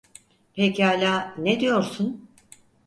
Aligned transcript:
Pekala, 0.53 1.35
ne 1.37 1.59
diyorsun? 1.59 2.29